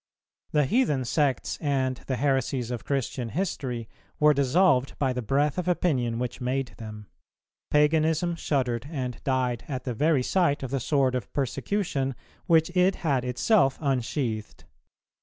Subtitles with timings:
[0.49, 3.87] The heathen sects and the heresies of Christian history
[4.19, 7.05] were dissolved by the breath of opinion which made them;
[7.69, 12.15] paganism shuddered and died at the very sight of the sword of persecution,
[12.47, 14.63] which it had itself unsheathed.